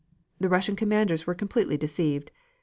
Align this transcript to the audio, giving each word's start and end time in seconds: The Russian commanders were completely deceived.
The 0.39 0.49
Russian 0.49 0.75
commanders 0.75 1.27
were 1.27 1.35
completely 1.35 1.77
deceived. 1.77 2.31